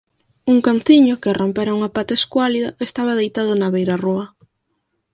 [0.53, 4.25] Un canciño, que rompera unha pata escuálida, estaba deitado na beirarrúa.